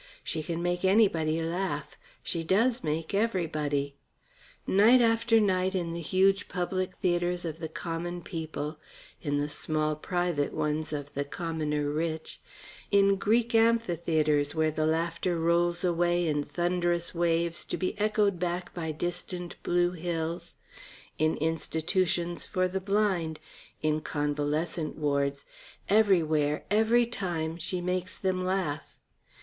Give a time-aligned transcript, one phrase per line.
[0.23, 3.97] She can make anybody laugh; she does make everybody.
[4.65, 8.79] Night after night in the huge public theatres of the common people;
[9.21, 12.41] in the small private ones of the commoner rich;
[12.89, 18.73] in Greek amphitheatres where the laughter rolls away in thunderous waves to be echoed back
[18.73, 20.55] by distant blue hills;
[21.19, 23.39] in institutions for the blind;
[23.83, 25.45] in convalescent wards;
[25.89, 28.97] everywhere, every time, she makes them laugh.